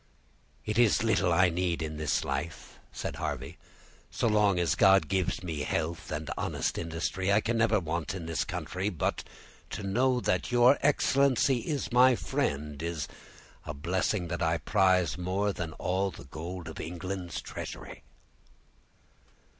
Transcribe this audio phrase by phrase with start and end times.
[0.65, 3.59] "It is little that I need in this life," said Harvey;
[4.09, 8.25] "so long as God gives me health and honest industry, I can never want in
[8.25, 9.23] this country; but
[9.69, 13.07] to know that your excellency is my friend is
[13.63, 18.01] a blessing that I prize more than all the gold of England's treasury."